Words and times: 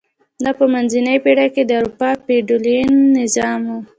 دا 0.43 0.51
په 0.59 0.65
منځنۍ 0.73 1.17
پېړۍ 1.23 1.47
کې 1.55 1.63
د 1.65 1.71
اروپا 1.79 2.09
فیوډالي 2.23 2.77
نظام 3.17 3.61
و. 3.75 3.77